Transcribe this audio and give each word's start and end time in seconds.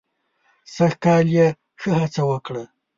سږ 0.73 0.93
کال 1.03 1.25
یې 1.37 1.47
ښه 1.79 1.91
هڅه 1.99 2.21
وکړه. 2.29 2.63